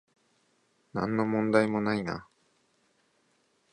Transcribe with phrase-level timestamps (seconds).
[0.93, 2.25] なんの問題もないな